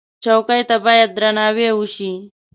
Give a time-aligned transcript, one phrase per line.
[0.23, 2.11] چوکۍ ته باید درناوی وشي.